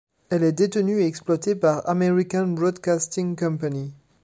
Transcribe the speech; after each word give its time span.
Elle 0.31 0.41
est 0.43 0.51
détenue 0.51 1.01
et 1.01 1.05
exploitée 1.05 1.53
par 1.53 1.87
American 1.87 2.47
Broadcasting 2.47 3.35
Company. 3.35 3.93